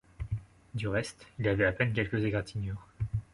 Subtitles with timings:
[0.73, 2.87] Du reste, il avait à peine quelques égratignures.